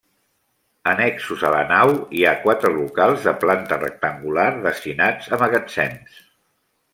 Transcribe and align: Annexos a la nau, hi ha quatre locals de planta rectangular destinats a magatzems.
Annexos 0.91 1.43
a 1.49 1.51
la 1.55 1.59
nau, 1.71 1.93
hi 2.19 2.25
ha 2.25 2.31
quatre 2.45 2.71
locals 2.77 3.27
de 3.29 3.35
planta 3.45 3.79
rectangular 3.83 4.49
destinats 4.65 5.31
a 5.39 5.41
magatzems. 5.45 6.19